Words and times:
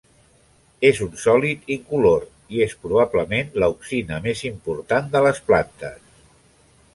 És 0.87 1.01
un 1.05 1.09
sòlid 1.23 1.67
incolor 1.75 2.25
i 2.55 2.63
és 2.67 2.73
probablement 2.87 3.53
l'auxina 3.65 4.19
més 4.25 4.43
important 4.51 5.13
de 5.13 5.23
les 5.29 5.43
plantes. 5.51 6.03